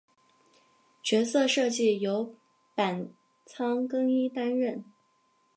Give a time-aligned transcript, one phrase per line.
[1.03, 2.33] 角色设计由
[2.73, 3.11] 板
[3.45, 4.83] 仓耕一担当。